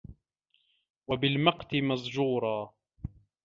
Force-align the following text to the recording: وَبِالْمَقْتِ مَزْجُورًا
وَبِالْمَقْتِ 1.07 1.75
مَزْجُورًا 1.75 2.73